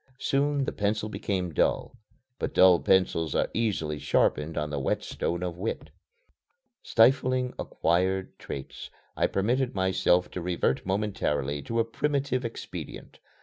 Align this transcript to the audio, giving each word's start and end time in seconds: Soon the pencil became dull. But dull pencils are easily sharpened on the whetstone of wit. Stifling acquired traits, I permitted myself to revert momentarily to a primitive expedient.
Soon 0.17 0.63
the 0.63 0.71
pencil 0.71 1.09
became 1.09 1.53
dull. 1.53 1.95
But 2.39 2.55
dull 2.55 2.79
pencils 2.79 3.35
are 3.35 3.51
easily 3.53 3.99
sharpened 3.99 4.57
on 4.57 4.71
the 4.71 4.79
whetstone 4.79 5.43
of 5.43 5.59
wit. 5.59 5.91
Stifling 6.81 7.53
acquired 7.59 8.39
traits, 8.39 8.89
I 9.15 9.27
permitted 9.27 9.75
myself 9.75 10.31
to 10.31 10.41
revert 10.41 10.87
momentarily 10.87 11.61
to 11.61 11.79
a 11.79 11.85
primitive 11.85 12.43
expedient. 12.43 13.19